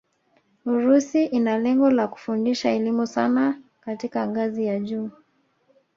[0.65, 5.09] Urusi ina lengo la kufundisha elimu sanaa katika ngazi ya juu